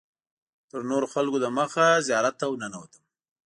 [0.69, 3.03] تر نورو خلکو دمخه زیارت ته ورننوتم.